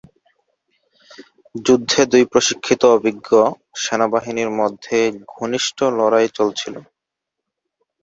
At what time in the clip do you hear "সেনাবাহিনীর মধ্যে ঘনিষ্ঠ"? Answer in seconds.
3.81-5.77